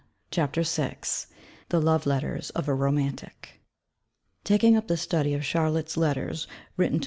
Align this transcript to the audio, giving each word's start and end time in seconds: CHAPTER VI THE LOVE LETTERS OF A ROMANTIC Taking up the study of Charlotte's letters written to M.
CHAPTER 0.31 0.63
VI 0.63 0.95
THE 1.69 1.79
LOVE 1.79 2.07
LETTERS 2.07 2.49
OF 2.55 2.67
A 2.67 2.73
ROMANTIC 2.73 3.61
Taking 4.43 4.75
up 4.75 4.87
the 4.87 4.97
study 4.97 5.35
of 5.35 5.45
Charlotte's 5.45 5.95
letters 5.95 6.47
written 6.75 6.93
to 6.97 6.99
M. 6.99 6.99